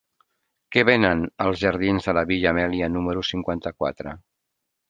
[0.75, 4.17] Què venen als jardins de la Vil·la Amèlia número cinquanta-quatre?